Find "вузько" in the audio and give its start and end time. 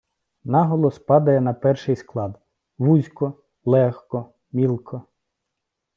2.77-3.33